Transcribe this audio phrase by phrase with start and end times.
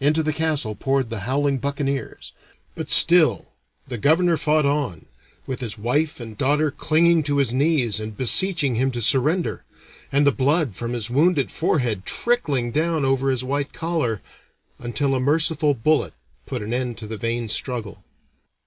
[0.00, 2.32] Into the castle poured the howling buccaneers.
[2.74, 3.48] But still
[3.86, 5.04] the governor fought on,
[5.46, 9.62] with his wife and daughter clinging to his knees and beseeching him to surrender,
[10.10, 14.22] and the blood from his wounded forehead trickling down over his white collar,
[14.78, 16.14] until a merciful bullet
[16.46, 18.02] put an end to the vain struggle.